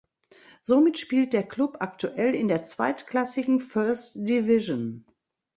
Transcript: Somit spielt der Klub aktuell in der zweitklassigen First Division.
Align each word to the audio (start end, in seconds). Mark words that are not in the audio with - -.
Somit 0.63 0.97
spielt 0.97 1.31
der 1.31 1.43
Klub 1.47 1.77
aktuell 1.79 2.33
in 2.33 2.47
der 2.47 2.63
zweitklassigen 2.63 3.59
First 3.59 4.15
Division. 4.15 5.05